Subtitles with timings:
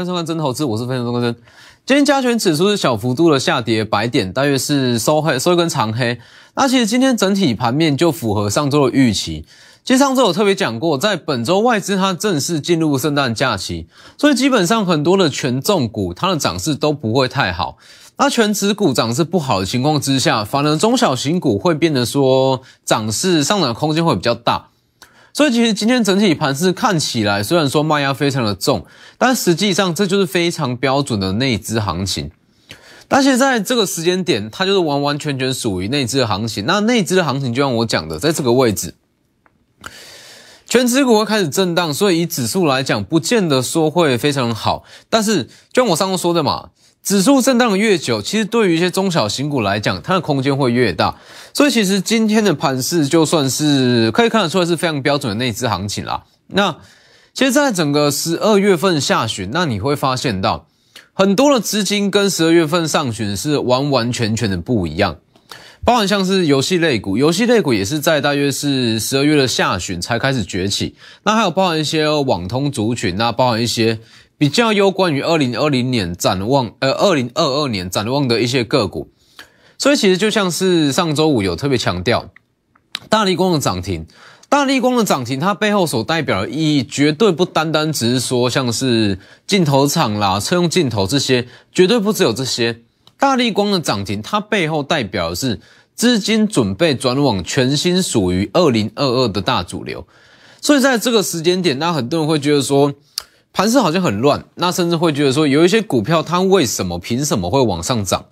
[0.00, 1.36] 欢迎收看真投资，我是分享钟国珍。
[1.84, 6.18] 今天加权指数是小幅度的下跌百点，大约是收黑收一根长黑。
[6.54, 9.44] 那其实今天整体盘面就符合上周的预期。
[9.84, 17.76] 其实上周有特别讲过，在本周外资它正式进入圣诞假期，所以基本上很多的权重股它的涨势都不会太好。
[18.16, 24.69] 那全指股涨势不好的情况之下，反而中小型股会变得说涨势上涨空间会比较大。
[25.32, 28.84] 所以其实今天整体盘势看起来，虽然说卖压非常的重，
[29.16, 32.30] 但实际上这就是非常标准的内资行情。
[33.08, 36.64] 但是在这个时间点，它就是完完全全属于内资的行情。
[36.66, 38.94] 那内资的行情就像我讲的，在这个位置，
[40.66, 44.84] 全指股会开始震荡，所以以指数来讲，不见得说会非常好。
[45.08, 46.70] 但是就像我上次说的嘛。
[47.02, 51.16] 指数震荡的越久，其实对于一些中小型股来讲，它的空间会越大。
[51.54, 56.24] 所以其实今天的盘势就算是可以看得出来是非常标准的内资行情啦。
[56.48, 56.76] 那
[57.32, 60.66] 其实，在整个十二月份下旬，那你会发现到
[61.14, 65.16] 很多的资金跟十二月份上旬是完完全全的不一样。
[65.82, 70.94] 包含像是游戏类股，游戏类股也是在大约是十二月的下旬才开始崛起。
[71.22, 73.98] 那还有包含一些网通族群，那包含一些。
[74.40, 79.10] 比较有关于二零二零年展望，呃，二零二二年展望的一些个股，
[79.76, 82.30] 所以其实就像是上周五有特别强调，
[83.10, 84.06] 大力光的涨停，
[84.48, 92.80] 大力光的涨停，它背后所代表的意义，绝对不单单只是说像是镜头厂啦、车用镜头这些，绝对不只有这些。
[93.18, 95.60] 大力光的涨停，它背后代表的是
[95.94, 100.06] 资金准备转往全新属于二零二二的大主流，
[100.62, 102.94] 所以在这个时间点，那很多人会觉得说。
[103.52, 108.26] 盘势好像很乱，那甚至会觉得说有一些股票它为什么凭什么会往上涨？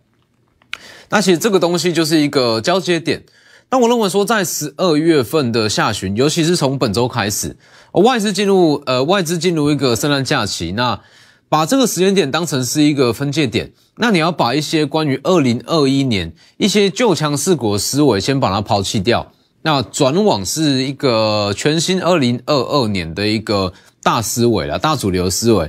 [1.11, 3.25] 那其实这个东西就是一个交接点。
[3.71, 7.57] 那我认为说在十二月份的下旬，尤其是从本周开始，
[7.93, 11.01] 外资进入呃外资进入一个圣诞假期，那
[11.49, 23.73] 把这个时间点当成是一个分界点，那你要把一些关于二零二一年一些旧强势股的思维先把它抛弃掉，那转往是一个全新二零二二年的一个。
[24.09, 25.67] 大思维了，大主流思维，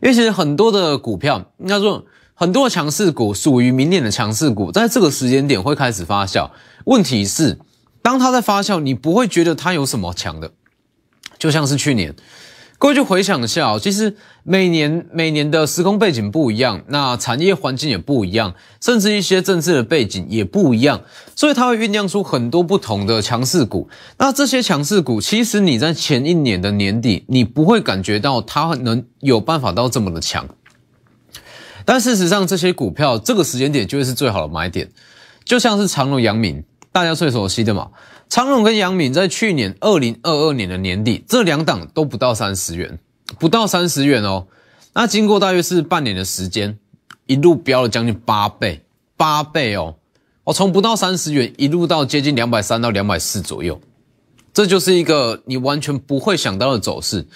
[0.00, 6.48] 因为其实很多的股票，应该说很多强势股属于明年的强势股，在这个时间点会开始发酵。
[6.86, 7.58] 问题是，
[8.00, 10.50] 当它在发酵，你不会觉得它有什么强的，
[11.38, 12.14] 就像是去年。
[12.82, 21.00] 各位就回想一下哦，其实每年每年的时空背景不一样，那产业环境也不一样，甚至一些政治的背景也不一样，
[21.36, 23.88] 所以它会酝酿出很多不同的强势股。
[24.18, 30.44] 那这些强势股，其实你在前一年的年底，你不会感觉到它能有办法到这么的强，
[31.84, 34.90] 但事实上，这些股票这个时间点就会是最好的买点，
[35.44, 37.90] 就像是长隆、阳明，大家最熟悉的嘛。
[38.28, 42.98] 昌隆跟阳敏在去年二零二二年的年底，这两档都不到三十元，
[43.38, 44.46] 不到三十元哦。
[44.94, 46.78] 那经过大约是半年的时间，
[47.26, 48.82] 一路飙了将近八倍，
[49.16, 49.96] 八倍哦。
[50.44, 53.80] 我从不到三十元一路到接近两百三到两百四左右，
[54.52, 57.26] 这就是一个你完全不会想到的走势。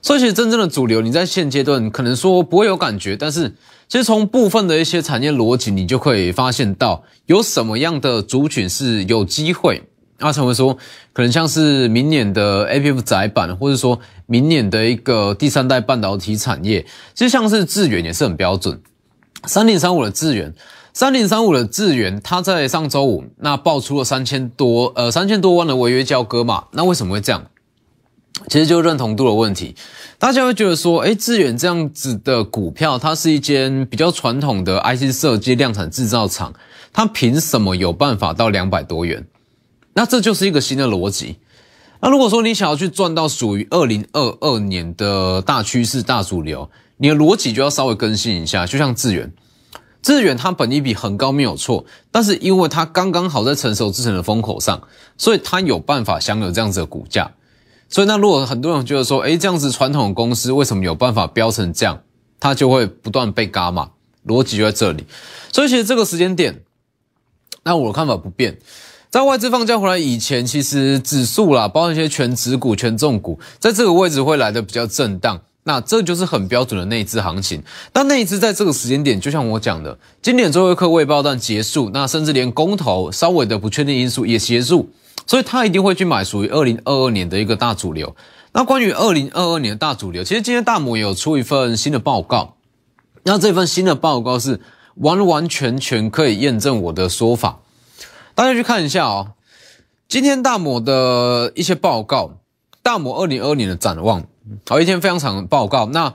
[0.00, 3.48] 所以，其实真正的主流，你在现阶段可能说不会有感觉，但是
[3.88, 9.82] 其实从部分的一些产业逻辑，你就可以发现到有什么样的族群是有机会。
[10.18, 10.76] 阿成会说，
[11.12, 18.80] 可能像是明年的 A P F 窄板，或者说明年的一个第三代半导体产业，其实像是智远也是很标准。
[19.44, 20.52] 三零三五的智远，
[20.92, 26.64] 三零三五的智远，它在上周五那爆出了三千多呃三千多万的违约交割嘛？
[26.72, 27.44] 那为什么会这样？
[28.48, 29.74] 其实就认同度的问题。
[30.18, 36.54] 大家会觉得说，哎，致远这样子的股票，它是一间比较传统的 I C 设计量产制造厂，
[36.92, 39.26] 它凭什么有办法到两百多元？
[39.94, 41.38] 那这就是一个新的逻辑。
[42.00, 48.66] 那如果说你想要去赚到属于二零二二年的大趋势、大主流，你的逻辑就要稍微更新一下。
[48.66, 49.32] 就像致远，
[50.00, 54.80] 致远它本益比很高没有错，但是因为它刚刚好在成熟之前的风口上，
[55.16, 57.32] 所以它有办法享有这样子的股价。
[57.88, 62.00] 所以那如果很多人觉得说，哎，这样子传统公司为什么有办法飙成这样，
[62.38, 63.90] 它就会不断被嘎嘛？
[64.26, 65.04] 逻辑就在这里。
[65.52, 66.62] 所以其实这个时间点，
[67.62, 68.58] 那我的看法不变。
[69.10, 75.40] 在外资放假回来以前，其实指数啦，包括一些全指股、权重股，在这个位置会来的比较震荡。
[75.64, 77.62] 那这就是很标准的内资行情。
[77.92, 84.90] 但内资在这个时间点，就像我讲的，今年最后一刻未爆弹结束，那甚至连公投稍微的不确定因素也结束，
[85.28, 88.16] 所以他一定会去买属于二零二二年的一个大主流。
[88.52, 92.56] 那关于二零二二年的大主流，其实今天大摩有出一份新的报告。
[93.24, 94.58] 那这份新的报告是
[94.94, 97.60] 完完全全可以验证我的说法。
[98.34, 99.32] 大家去看一下哦，
[100.08, 102.38] 今天大摩的一些报告，
[102.82, 104.24] 大摩二零二二年的展望，
[104.66, 105.84] 好一天非常长的报告。
[105.86, 106.14] 那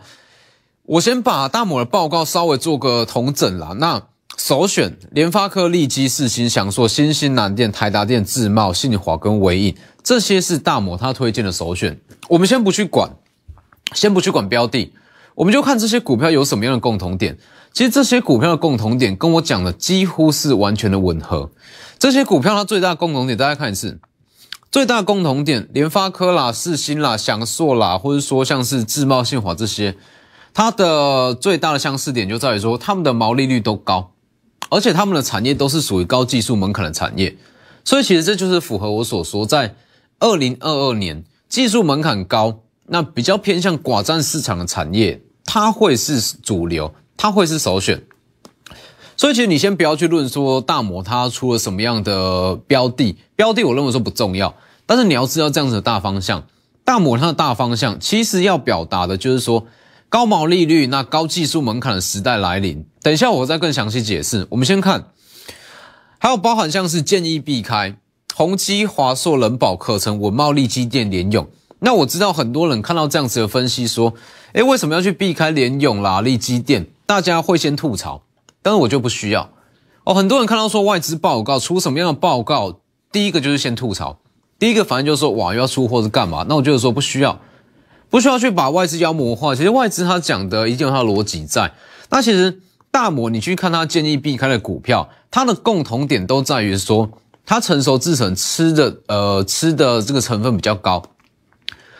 [0.83, 3.75] 我先把大摩的报告稍微做个统整啦。
[3.77, 4.01] 那
[4.45, 11.97] 首选联发科、利基、四新、翔硕、新兴南电、台达电、智茂、信华跟微影，这些是大摩他推荐的首选。
[12.27, 13.09] 我们先不去管，
[13.93, 14.91] 先不去管标的，
[15.35, 17.37] 我们就看这些股票有什么样的共同点。
[17.71, 21.49] 其实这些股票的共同点跟我讲的几乎是完全的吻合。
[21.97, 23.97] 这些股票它最大的共同点，大家看一次，
[24.69, 29.95] 最大的共同点，联发科啦、四新啦、翔硕啦，或者说像是智茂、信华这些。
[30.53, 34.11] 它的最大的相似点就在于说，他们的毛利率都高，
[34.73, 37.37] 而且他们的产业都是属于高技术门槛的产业，
[37.85, 39.75] 所以其实这就是符合我所说，在
[40.19, 48.01] 二零二二年技术门槛高，那比较偏向寡占市场的产业，它会是主流，它会是首选。
[49.15, 54.55] 所以其实你先不要去论说大摩它出了什么样的标的，标的我认为说不重要，
[54.87, 56.47] 但是你要知道这样子的大方向，
[56.83, 59.67] 大摩它的大方向其实要表达的就是说。
[60.13, 62.85] 高毛利率，那高技术门槛的时代来临。
[63.01, 64.45] 等一下，我再更详细解释。
[64.51, 65.05] 我们先看，
[66.19, 67.97] 还有包含像是建议避开
[68.35, 71.47] 宏基、华硕、人保、可成、文茂、利基电、联永。
[71.79, 74.13] 那我知道很多人看到这样子的分析，说，
[74.51, 76.85] 诶，为什么要去避开联永啦、利基电？
[77.07, 78.21] 大家会先吐槽，
[78.61, 79.49] 但是我就不需要。
[80.03, 82.81] 哦，很多人看到说外资报告出什么样的报告，
[83.11, 84.19] 第一个就是先吐槽，
[84.59, 86.45] 第一个反正就是说，哇，又要出货是干嘛？
[86.47, 87.39] 那我就是说不需要。
[88.13, 91.73] 不需要去把外资妖魔化，其实外资他讲的一定有他的逻辑在。
[92.11, 92.59] 那其实
[92.91, 97.09] 大摩你去看他建议避开的股票，它的共同点都在于说，
[97.43, 101.01] 它成熟制成吃的呃吃的这个成分比较高，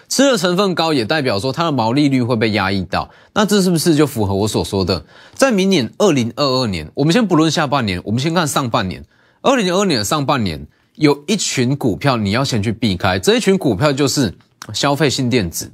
[0.08, 3.10] 吃的成分高也代表说它的毛利率会被压抑到。
[3.34, 9.04] 那这是不是就符合我所说的，在明年二零二二年，我们先不论下半年，我们先看上半年，
[9.42, 14.32] 二零二二年上半年有一群股票你要先去避开，这一群股票就是
[14.76, 15.72] 消费性电子。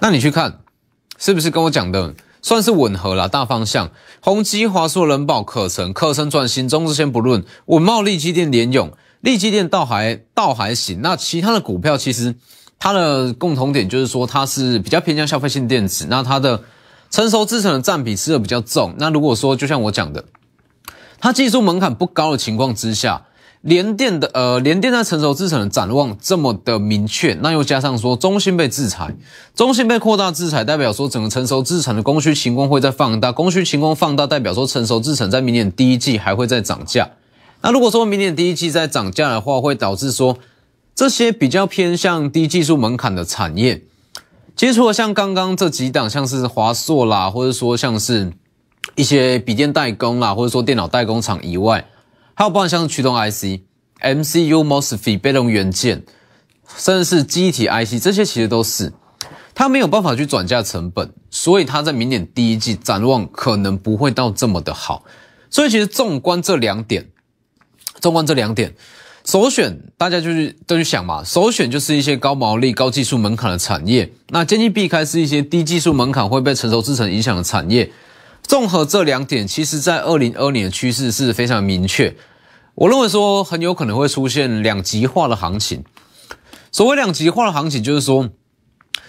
[0.00, 0.60] 那你去看，
[1.18, 3.28] 是不是跟我讲的算是吻合了？
[3.28, 7.44] 大方向，宏基、华硕、人保、可成、可成转型中，这先不论。
[7.66, 11.02] 稳茂、利基电、联永、利基电倒还倒还行。
[11.02, 12.34] 那其他的股票其实
[12.78, 16.06] 它的共同点就是说，它是比较偏向消费性电子。
[16.08, 16.62] 那它的
[17.10, 18.94] 成熟制成的占比吃的比较重。
[18.98, 20.24] 那如果说就像我讲的，
[21.20, 23.26] 它技术门槛不高的情况之下。
[23.62, 29.14] 联电的呃，联电在成熟制程的展望这么的明确，那又加上说中芯被制裁，
[29.54, 37.10] 中芯被扩大制裁，代表说整个成熟制程的供需情况会在放大，供需情况放大，代表说成熟制程在明年第一季还会再涨价。
[37.60, 40.38] 那如果说明年第一季在涨价的话，会导致说
[40.94, 43.82] 这些比较偏向低技术门槛的产业，
[44.56, 48.32] 其实除了像刚刚这几档，像是华硕啦，或者说像是
[48.94, 51.84] 一些笔电代工啦，或者说电脑代工厂以外。
[52.40, 53.60] 还有包含像驱动 IC、
[54.00, 56.02] MCU、MOSFET、被动元件，
[56.74, 58.94] 甚至是机体 IC，这些其实都是
[59.54, 65.04] 它没有办法去转嫁成本，所以它在明年第一季展望可能不会到这么的好。
[65.50, 67.10] 所以其实纵观这两点，
[68.00, 68.74] 纵观这两点，
[69.26, 77.92] 首选大家就是都去想嘛，首选就是一些高毛利、高技术门槛的产业，那建议避开是一些低技术门槛会被成熟制程影响的产业。
[78.42, 82.16] 综合这两点，其实在二零二年的趋势是非常明确。
[82.80, 85.84] 我认为说很有可能会出现两极化的行情。
[86.72, 88.30] 所谓两极化的行情，就是说，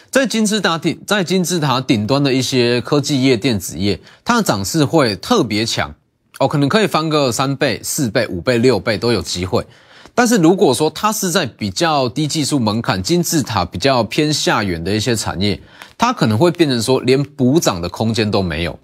[0.09, 5.95] 在金字塔顶，在金字塔顶端的一些科技业、电子业，它的涨势会特别强
[6.39, 9.65] 哦，可能可以翻个三倍、四倍、五倍、六倍都有机会。
[10.13, 15.57] 但是如果说它是在比较低技术门槛、金字塔比较偏下缘的一些产业，
[15.97, 18.77] 它可能会变成说连补涨的空间都没有。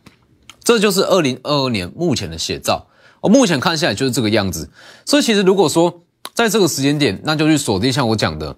[0.64, 2.88] 这就是二零二二年目前的写照。
[3.22, 4.70] 我目前看下来就是这个样子，
[5.06, 6.02] 所以其实如果说
[6.34, 8.56] 在这个时间点，那就去锁定像我讲的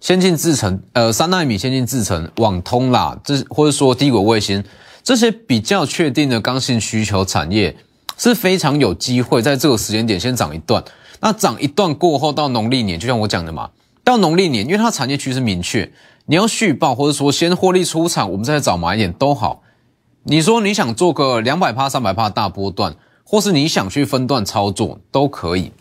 [0.00, 4.62] 先进制程，呃，三纳米先进制程、网通啦，这或者说低轨卫星
[5.02, 7.76] 这些比较确定的刚性需求产业，
[8.18, 10.84] 是非常有机会在这个时间点先涨一段。
[11.20, 13.70] 那涨一段过后，到农历年，就像我讲的嘛，
[14.04, 15.90] 到农历年，因为它产业趋势明确，
[16.26, 19.62] 你要续报或者说先获利出场，我们再找买点都好。
[20.24, 22.94] 你说你想做个两百帕、三百帕大波段？
[23.32, 25.72] 或是你想去分段操作都可以，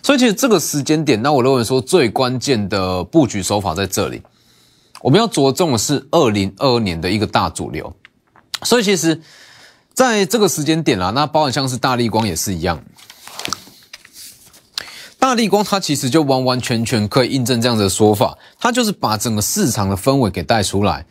[0.00, 4.22] 所以其实这个时间点，那我认为说最关键的布局手法在这里，
[5.00, 7.92] 我们要着重的是二零二二年的一个大主流。
[8.62, 9.20] 所以其实
[9.92, 12.80] 在这个时间点啦，那包含像是大力光也是一样，
[15.18, 21.04] 大力光它其实就完完全全可以印证这样的说法，它就是把整个市场的氛围给带出来。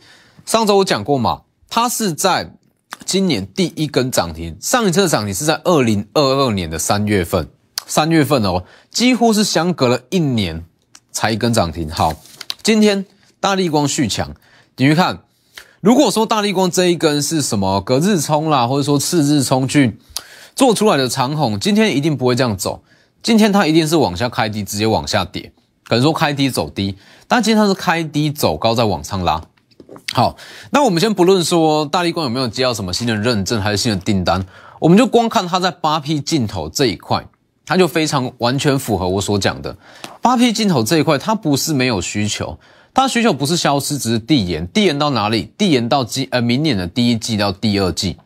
[0.46, 2.54] 上周我讲过嘛，它是在。
[3.04, 7.48] 今年第一根涨停，上一次涨停是在二零二二年的三月份，
[7.86, 10.64] 三月份哦，几乎是相隔了一年
[11.10, 11.90] 才一根涨停。
[11.90, 12.12] 好，
[12.62, 13.06] 今天
[13.40, 14.34] 大力光续强，
[14.76, 15.20] 你去看
[15.80, 19.98] 如果说大力光这一根是什么隔日冲啦，或者说次日冲去
[20.54, 22.82] 做出来的长虹，今天一定不会这样走。
[23.22, 25.52] 今天它一定是往下开低，直接往下跌。
[25.88, 29.42] 可能说开低走低，但今天它是开低走高，再往上拉。
[30.12, 30.36] 好，
[30.70, 34.44] 那我们先不论说大力光有没有接到什么新的认证还是新的订单，
[34.80, 37.26] 我们就光看它在八 P 镜头这一块，
[37.66, 39.76] 它就非常完全符合我所讲的
[40.22, 42.58] 八 P 镜头这一块，它不是没有需求。
[42.94, 45.52] 它需求不是消失，只是递延，递延到哪里？
[45.56, 48.16] 递延到季呃明年的第一季到第二季。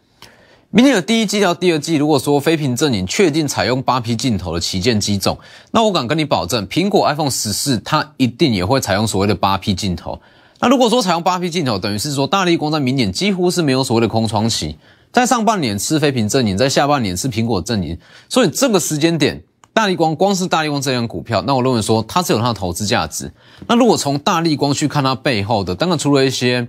[0.71, 5.39] 明年的第一季到第二季，如果说非屏阵营确定采用八 P 镜头的旗舰机种，
[5.73, 10.19] 那我敢跟你保证，苹果 iPhone 十四它一定也会采用所谓的八 P 镜头。
[10.63, 14.77] 那如果说采用八 P 镜头，等于是说大力光在明年几乎是没有所谓的空窗期，
[15.11, 19.43] 在上半年吃非屏阵营，在下半年吃苹果阵营，所以这个时间点。
[19.75, 23.33] 大力光光是大力光这样股票，那我认为说它是有它的投资价值。
[23.67, 26.69] 那如果从大力光去看它背后的，当然除了一些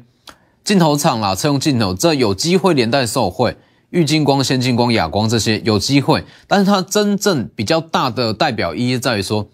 [0.63, 3.57] 镜头厂啦、车用镜头，这有机会连带受惠，
[3.89, 6.23] 玉金光、先进光、亚光这些有机会。
[6.47, 9.50] 但是它真正比较大的代表意义在于说，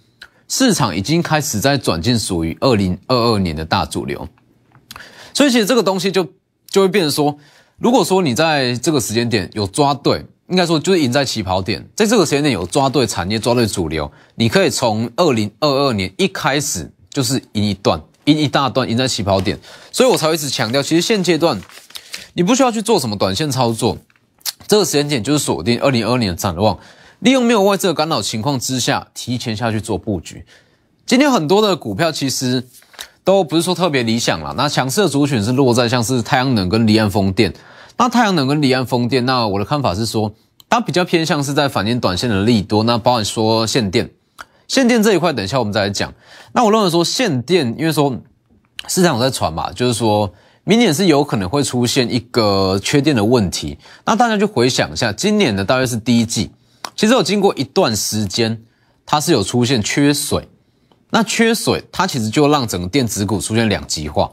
[0.49, 4.27] 市场已经开始在转进属于二零二二年的大主流。
[5.33, 6.27] 所以其实这个东西就
[6.69, 7.37] 就会变成说，
[7.77, 10.25] 如果说你在这个时间点有抓对。
[10.49, 19.59] 应该说就是赢在起跑点，在这个时间点有抓对产业，抓对主流，你可以从二零二二年一开始就是赢一段，赢一大段，赢在起跑点，
[19.91, 21.61] 所以我才会一直强调，其实现阶段
[22.33, 23.99] 你不需要去做什么短线操作，
[24.67, 26.79] 这个时间点就是锁定二零二二年的展望，
[27.19, 30.45] 利用没有外资的干扰情况之下，提前下去做布局。
[31.05, 32.65] 今天很多的股票其实
[33.23, 37.53] 都不是说特别理想了，那强势的族群是落在像是太阳能跟离岸风电。
[37.97, 40.33] 那太阳能跟离岸风电，那我的看法是说，
[40.69, 42.83] 它比较偏向是在反映短线的利多。
[42.83, 44.09] 那包含说限电，
[44.69, 46.13] 限电这一块，等一下我们再来讲。
[46.53, 48.17] 那我认为说限电，因为说
[48.87, 50.31] 市场在传嘛，就是说
[50.63, 53.77] 明年是有可能会出现一个缺电的问题。
[54.05, 56.51] 那大家就回想一下，今年的大约是第一季，
[56.99, 58.61] 其实有经过一段时间，
[59.05, 60.49] 它是有出现缺水。
[61.11, 64.29] 那缺水，它其实就让整个电子股出现两极化，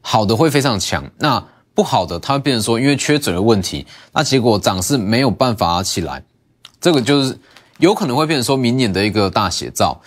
[0.00, 1.44] 好的会非常强，那。
[1.74, 6.24] 不好的，它会变成说，因为缺水的问题，那结果涨势没有办法起来，
[6.80, 7.38] 这个就是
[7.80, 10.00] 有可能会变成说明年的一个大写照。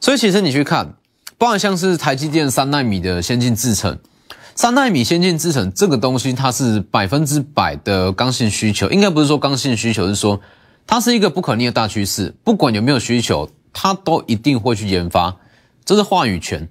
[0.00, 0.94] 所以其实你去看，
[1.38, 3.96] 包含像是台积电三纳米的先进制程，
[4.56, 10.40] 三纳米先进制程这个东西，它是百分之百的刚性需求，应该不是说刚性需求，是说
[10.86, 15.36] 它是一个不可逆的大趋势，不管有没有需求，它都一定会去研发，
[15.84, 16.68] 这是话语权。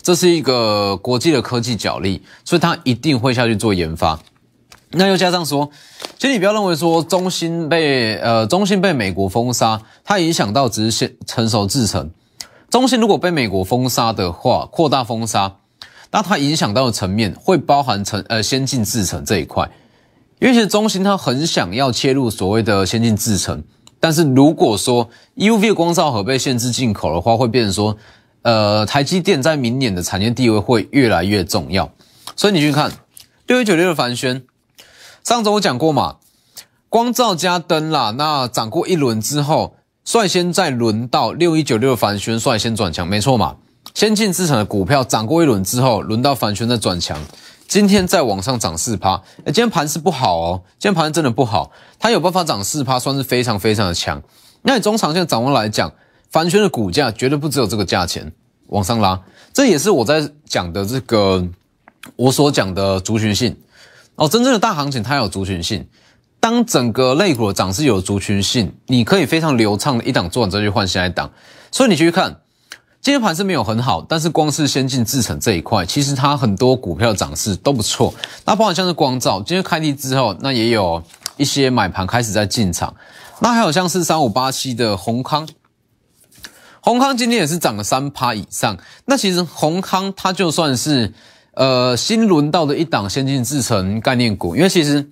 [0.00, 4.18] 这是一个国际的科技角力，所以它一定会下去做研发。
[4.92, 5.70] 那又加上说，
[6.16, 12.10] 其实你不要认为说中芯被呃中芯被美国封杀，它影响到只是现成熟制程。
[12.70, 15.56] 中芯如果被美国封杀的话，扩大封杀，
[16.10, 19.68] 那它影响到的层面会包含成呃先进制程这一块。
[20.40, 23.62] 因为其实中芯它很想要切入所谓的先进制程，
[23.98, 27.96] 但是如果说 UV 光照盒被限制进口的话，会变成说。
[28.42, 31.90] 呃，台积电在明年的产业地位会越来越重要，
[32.36, 32.90] 所以你去看
[33.48, 34.44] 六一九六的凡轩，
[35.24, 36.16] 上周我讲过嘛，
[36.88, 43.56] 光照加灯啦，那涨过一轮之后，率先再轮到六一九六的凡轩率先转强，没错嘛，
[43.92, 47.18] 先进资产的股票涨过一轮之后，轮到凡轩再转强，
[47.68, 51.70] 今天再往上涨四趴，哎，今天盘势不好哦，今天盘真的不好，
[52.00, 54.20] 它有办法涨四趴，算是非常非常的强，
[54.62, 55.92] 那你中长线展望来讲。
[56.30, 58.30] 凡轩的股价绝对不只有这个价钱
[58.66, 59.18] 往上拉，
[59.54, 61.48] 这也是我在讲的这个
[62.16, 63.56] 我所讲的族群性
[64.16, 64.28] 哦。
[64.28, 65.88] 真正的大行情它有族群性，
[66.38, 71.32] 当整个类股的涨势有族群性，你可以非常流畅的一档做完再去换下一档。
[71.72, 72.42] 所以你去看
[73.00, 78.12] 今天盘是没有很好，但是光是先进制程这一块，其实它很多股票涨势都不错。
[78.44, 81.02] 那包括像是光照，今天开低之后，那也有
[81.36, 82.94] 一些买盘开始在进场。
[83.40, 85.48] 那还有像是三五八七的宏康。
[86.80, 88.76] 宏康今天也是涨了三趴以上，
[89.06, 91.12] 那其实宏康它就算是
[91.54, 95.08] 呃新轮到的一档先进制程概念股，因为其实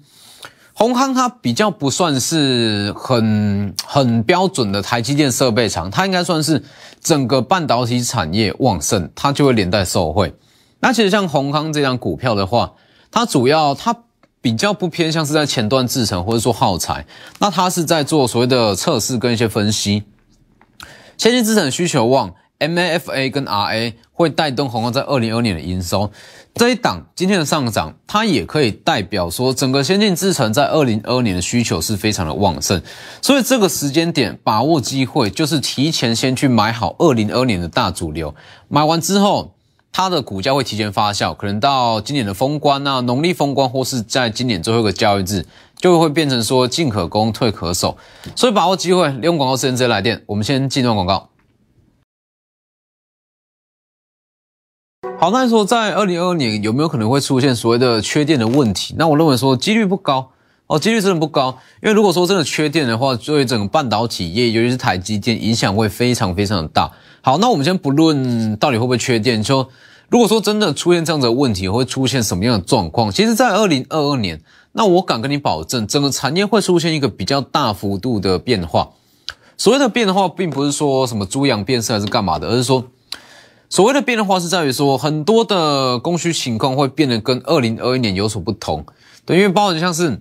[0.78, 6.62] 宏康它比较不算是很很标准的台积电设备厂，它应该算是
[7.00, 10.34] 整个半导体产业旺盛，它就会连带受惠。
[10.80, 12.74] 那其实像宏康这张股票的话，
[13.10, 13.96] 它主要它
[14.42, 17.06] 比较不偏向是在前端制程或者说耗材，
[17.38, 20.02] 那它是在做所谓的测试跟一些分析。
[21.16, 26.10] 先进资产需求旺，MAFA 跟 RA 会带动宏观在二零二年的营收。
[26.54, 32.80] 这一档今天的上涨，它也可以代表说，整个先进制程在二零二二年的需求是非常的旺盛。
[33.20, 38.34] 所以这个时间点把握机会，就是提前先去买好二零二年的大主流。
[38.68, 39.52] 买完之后，
[39.92, 45.44] 它的股价会提前发酵，可能到今年的封关啊，农历封关，或是在今年最后一个交易日，
[45.78, 47.98] 就会变成说进可攻，退可守。
[48.34, 50.22] 所以把握机会，利用广告时间直接来电。
[50.24, 51.28] 我们先进段广告。
[55.18, 58.94] 好，那你说在二零二二年有没有可能会出现所谓的缺电的问题？
[58.98, 60.30] 那我认为说几率不高
[60.66, 61.58] 哦，几率真的不高。
[61.82, 66.92] 因为如果说真的缺电的话，对整个半导体业，尤其是台积电，影响会非常非常的大。
[67.22, 69.66] 好，那我们先不论到底会不会缺电，就
[70.10, 73.10] 如果说真的出现这样的问题，会出现什么样的状况？
[73.10, 74.40] 其实，在二零二二年，
[74.72, 78.90] 那我敢跟你保证，整个产业会出现一个比较大幅度的变化。
[79.56, 82.84] 所谓的变化，并不是说什么猪羊变色还是干嘛的，而是说。
[83.68, 88.84] 所谓的变化是在于说，很多的供需情况会变得跟二零二一年有所不同。
[89.24, 90.20] 对，因为包含像是，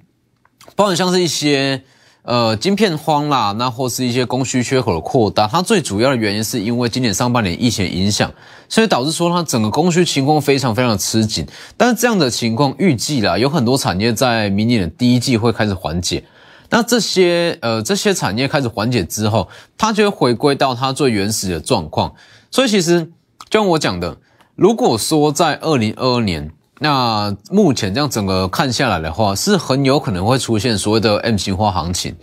[0.75, 1.84] 包含像是一些
[2.24, 8.34] 呃晶片荒啦，那或是一些供需缺口的扩大，它最主要的原因是因为今年上半年疫情影响，
[8.68, 11.46] 所以导致说它整个供需情况非常非常的吃紧。
[11.78, 16.24] 但是这样的情况预计啦，有很多产业在明年的第一季会开始缓解。
[16.72, 19.48] 那这些呃这些产业开始缓解之后，
[19.78, 22.12] 它就会回归到它最原始的状况。
[22.50, 23.12] 所以其实。
[23.50, 24.18] 就像我讲的，
[24.56, 32.16] 如果说在二零二二年，那目前这样整个看下来的话，是很有可能会出现所谓的 M 型化行情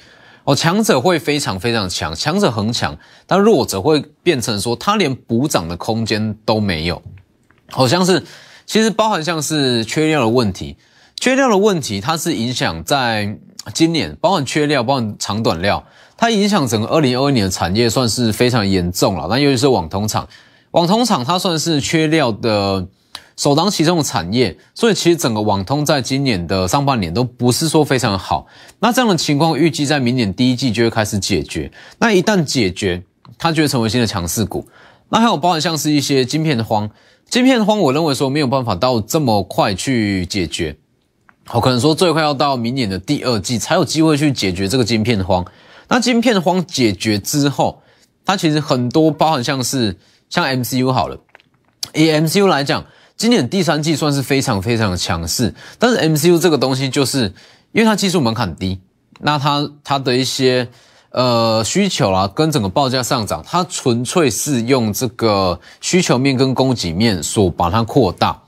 [0.45, 7.01] 哦，强者会非常非常强，强者很强，但弱者会变成说他连补涨的空间都没有，
[7.71, 8.23] 好像是
[8.67, 10.77] 其实包含像是缺料的问题，
[11.19, 13.39] 缺料的问题它是影响在
[13.73, 15.83] 今年，包含缺料，包含长短料，
[16.17, 20.29] 它影响整个二零二二年的产业算是非常严重了，那尤其是网通厂。
[20.73, 22.87] 网通厂它算是缺料的
[23.37, 28.47] 首当其冲的产业，所以其实整个网通在今年的上半年都不是说非常好。
[28.81, 31.71] 那这样的情况预计在明年第一季就会开始解决。
[31.99, 33.03] 那一旦解决，
[33.39, 34.67] 它就会成为新的强势股。
[35.11, 36.91] 那还有包含像是一些晶片的荒，
[37.29, 40.77] 晶片荒我认为说没有办法到这么快去解决，
[41.53, 45.45] 我可能说最快要到明年的第二季才有机会去解决这个晶片荒。
[45.89, 47.83] 那晶片荒解决之后，
[48.25, 49.99] 它其实很多包含像是。
[50.33, 51.19] 像 MCU 好了，
[51.93, 52.87] 以 MCU 来讲，
[53.19, 55.55] 今年第三季算是非常非常强势。
[55.79, 57.25] 但是 MCU 这个东西，就是
[57.73, 58.81] 因为它技术门槛低，
[59.21, 60.67] 那它它的一些
[61.11, 68.41] 呃需求啊，跟整个报价上涨，它纯粹是用这个需求面跟供给面所把它扩大。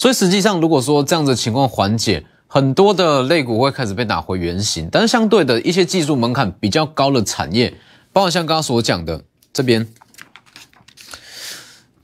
[0.00, 4.88] 所以实际上，如果说这样的情况缓解，很多的类股会开始被打回原形。
[4.90, 7.72] 但是相对的一些技术门槛比较高的产业，
[8.12, 9.86] 包括像刚刚所讲的这边。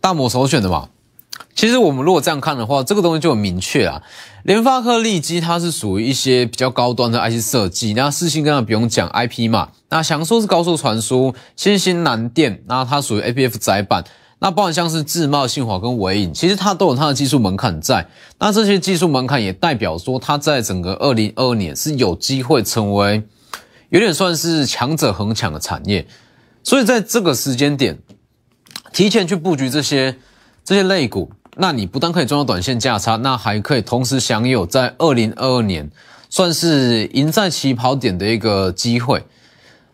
[0.08, 0.88] 大摩首选的嘛，
[1.54, 4.00] 其实我们如果这样看的话，这个东西就很明确啊。
[4.42, 14.02] 联发科、利基它是属于一些比较高端的 IC 设计，那四星刚刚不用讲 IP 嘛，那翔硕是高速传输，新兴南电，那它属于 APF 载板，
[14.38, 18.08] 那包含像是智茂、信华跟伟影，其实它都有它的技术门槛在。
[18.38, 23.22] 那这些技术门槛也代表说，它在整个二零二二年是有机会成为
[23.90, 26.06] 有点算是强者恒强的产业。
[26.62, 27.98] 所以在这个时间点。
[28.98, 30.16] 提前去布局这些
[30.64, 35.88] 这些类股，那你不但可以赚到短线价差，那还可以同时享有在二零二二年
[36.28, 39.24] 算是赢在起跑点的一个机会。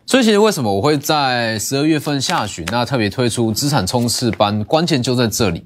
[0.07, 5.63] 所以其实为什么我会在十二月份下旬那特别推出资产冲刺班，关键就在这里。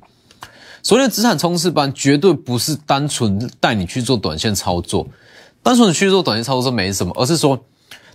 [0.84, 5.08] 所谓的资产冲刺班，绝对不是单纯带你去做短线操作，
[5.63, 7.63] 单纯去做短线操作没什么，而是说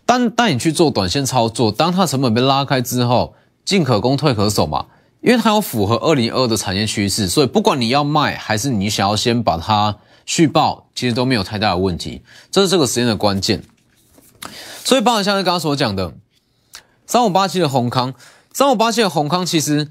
[0.05, 3.35] 当带你去做短线操作，当它成本被拉开之后，
[3.65, 4.85] 进可攻，退可守嘛。
[5.25, 12.21] 因为它有符合二零二的产业趋势，所以不管你要卖还是你想要先把它续报，其实都没有太大的问题。
[12.51, 13.63] 这是这个时间的关键。
[14.85, 16.13] 所以，包含像是刚刚所讲的
[17.07, 18.13] 三五八七的宏康，
[18.53, 19.89] 三五八七的宏康，其实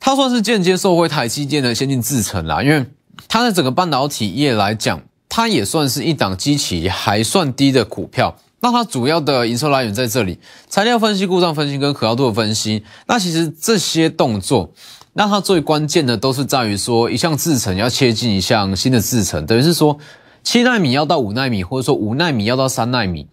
[0.00, 2.62] 它算是间接受惠台积电的先进制程啦。
[2.62, 2.86] 因为
[3.28, 8.38] 它在整个半导体业来讲，它也算是一档基期还算低的股票。
[8.64, 12.84] 那它主要的营收来源在这里，材料分析、故障分析跟可靠度的分析。
[13.08, 14.72] 那其实这些动作，
[15.14, 19.98] 那它最关键的都是在于说，一项制程要切进一项新的制程，等于是说，
[20.44, 23.26] 七纳米要到五纳米，或者说五纳米要到三纳米。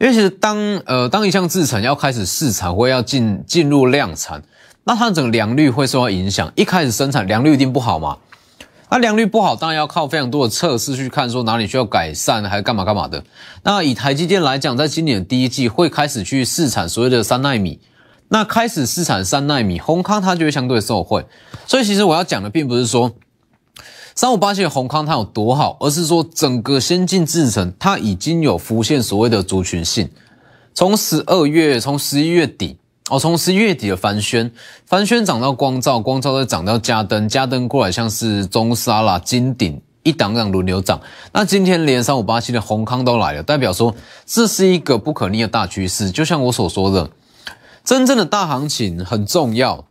[0.00, 0.56] 因为其实当
[0.86, 4.42] 呃当一项制程要开始试产或要进进入量产，
[4.84, 6.50] 那它整个良率会受到影响。
[6.54, 8.16] 一开始生产良率一定不好嘛。
[8.90, 13.22] 那良率不好，当然要靠非常多的测试去看，说哪里需要改善，还是干嘛干嘛的。
[13.62, 17.78] 那以台积电来讲，在今年第一季会开始去试产所谓的三纳米，
[18.28, 21.26] 那开始试产三纳米，宏康它就会相对受惠。
[21.66, 23.12] 所以其实我要讲的并不是说
[24.14, 30.08] 三五八七的宏康它有多好，而是说整个先进制程它已经有浮现所谓的族群性。
[30.72, 34.50] 从十二月，从十一月底，哦，从十一月底的凡轩，
[34.84, 41.00] 凡轩涨到光照，光照再涨到嘉登，嘉登过来像是中沙啦、金鼎一档档轮流涨。
[41.32, 43.94] 那今天连三五八七的宏康都来了，代表说
[44.26, 46.10] 这是一个不可逆的大趋势。
[46.10, 47.10] 就像我所说的，
[47.82, 49.86] 真正的大行情很重要。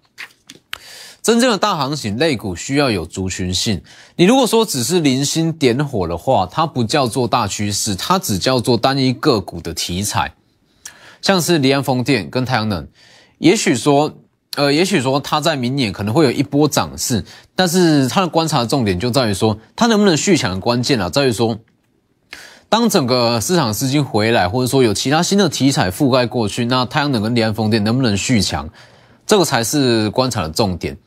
[1.24, 3.82] 真正的大行情，类股需要有族群性。
[4.16, 10.32] 你如果说只是零星点火的话，它不叫做大趋势，它只叫做单一个股的题材。
[11.22, 12.88] 像是离岸风电跟太阳能，
[13.40, 14.14] 也许说，
[14.56, 17.24] 呃，也许说它在明年可能会有一波涨势，
[17.56, 21.60] 但是它的观察重点就在于说，它能不能续强的关键啊，在于说，
[22.70, 28.70] 当整个市场资金回来，或者说有其他新的题材覆盖过去，那太阳能跟离岸风电能不能续强，
[29.26, 30.98] 这个才是观察的重点。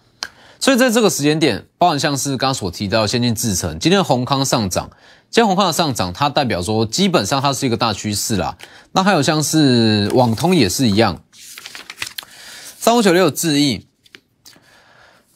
[0.59, 4.90] 所以在这个时间点，包含像是刚刚所提到先进制程，今天宏康上涨，
[5.31, 8.59] 金红矿的上涨，它代表说基本上它是一个大趋势啦。
[8.93, 11.23] 那还有像是网通也是一样，
[12.79, 13.87] 三五九六智易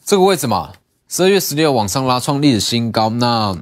[0.05, 0.73] 这个位置嘛，
[1.07, 3.57] 十二月十六往上拉创历史新高，那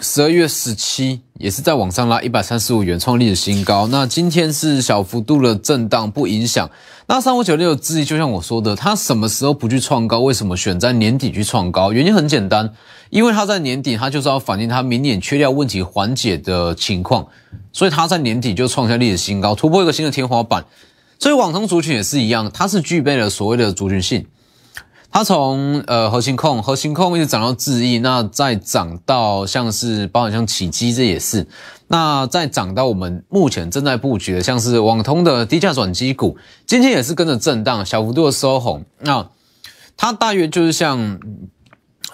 [0.00, 3.86] 十二月十七也是在往上拉一百三十五元创历史新高。
[3.88, 6.70] 那今天是小幅度的震荡，不影响。
[7.06, 10.20] 那三五九六的智亿，就像我说的，它什么时候不去创高？
[10.20, 11.92] 为什么选在年底去创高？
[11.92, 12.72] 原因很简单，
[13.10, 17.26] 因为它在年底，它就是要反映它明年缺料问题缓解的情况，
[17.72, 20.64] 所以它在年底就创下历史新高，突破一个新的天花板。
[21.18, 24.26] 所以网通族群也是一样，它是具备了所谓的族群性。
[25.10, 31.46] 它从呃核心控、核心控一直涨到智亿，那再涨到像是包含像起基，这也是。
[31.88, 38.84] 那再涨到我们目前正在布局的，像是网通的低价转机股，今天也是跟着震荡，小幅度的收红。
[39.00, 39.26] 那
[39.96, 41.18] 它大约就是像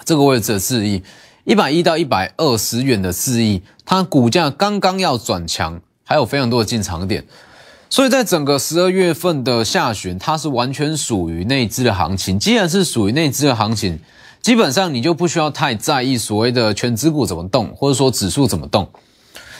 [0.05, 1.03] 这个位置的智亿，
[1.43, 7.25] 一百一到一百二十元的智亿，它股价刚刚要转强，还有非常多的进场点。
[7.93, 12.39] 所以在整个十二月份的下旬，它是完全属于内资的行情。
[12.39, 13.99] 既然是属于内资的行情，
[14.41, 18.89] 基本上你就不需要太在意所谓的全资股怎么动，或者说指数怎么动。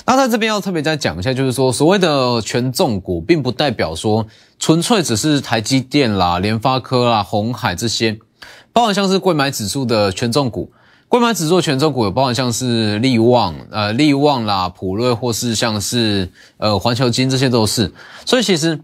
[0.07, 4.25] 那在这边要特别再讲一下，就是说所谓的权重股，并不代表说
[4.57, 8.17] 纯粹只是台积电啦、联发科啦、红海这些，
[8.71, 10.71] 包含像是贵买指数的权重股。
[11.13, 17.93] 贵买指数权重股有包含像是利旺、呃利旺啦、普瑞，或是像是呃环球金，这些都是。
[18.25, 18.81] 所以其实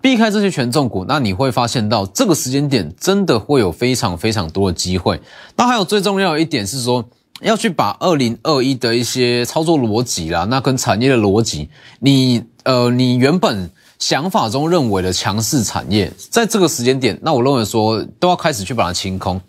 [0.00, 5.20] 避开这些权重股，那你会发现到这个时间点真的会有非常非常多的机会。
[5.56, 7.04] 那还有最重要一点是说，
[7.40, 19.40] 要去把二零二一的一些操作逻辑啦，那跟产业的逻辑，你呃你原本想法中认为的强势产业，在这个时间点，那我认为说都要开始去把它清空。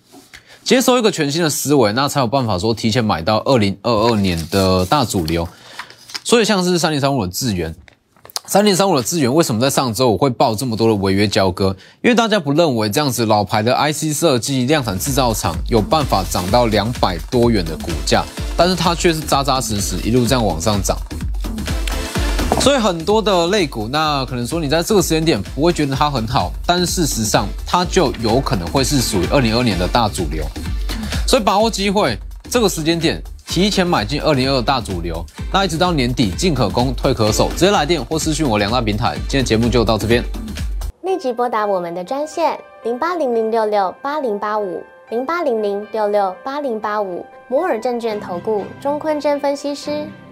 [0.67, 5.47] 接收一个全新的思维，那才有办法说提前买到二零二二年的大主流。
[6.25, 7.73] 所以像是三零三五的资源，
[8.45, 11.73] 三零三五的资源为什么在上周我会报这么多的违约交割？
[12.03, 18.25] 因为大家不认为这样子老牌的 IC 设计量产制造厂有办法涨到两百多元的股价，
[18.57, 20.97] 但是它却是扎扎实实一路这样往上涨。
[22.59, 30.43] 所以很多的类股，那可能说你在这个时间点不会觉得它很好，但是事实上它就有可能会是属于二零二年的大主流。
[31.25, 32.17] 所以把握机会，
[32.49, 39.15] 这个时间点提前买进二零二大主流，那一直到年底进可攻退可守，直接来电或私讯我两大平台。
[39.29, 40.21] 今天节目就到这边，
[41.03, 50.05] 立即拨打我们的专线零八零零六六八零八五零八零零六六八零八五摩尔证券投顾钟坤真分析师。